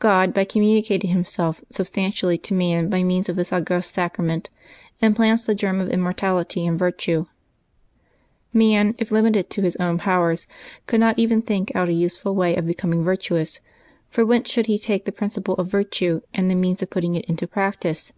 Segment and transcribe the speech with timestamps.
[0.00, 4.48] God, by communicating Himself sub stantially to man by means of this august sacrament,
[5.00, 7.26] implants the germ of immortality and virtue.
[8.52, 10.48] Man, if limited to his own powers,
[10.88, 13.60] could not even think out a iiseful way of becoming virtuous,
[14.08, 17.24] for whence should he take the principle of virtue and the means of putting it
[17.26, 18.12] in practice?